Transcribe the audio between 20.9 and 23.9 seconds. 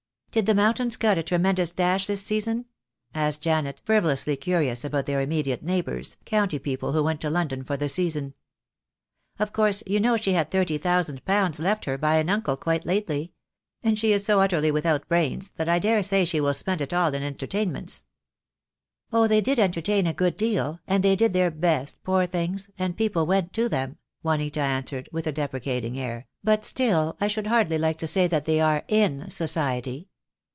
they did their best, poor things, and people went to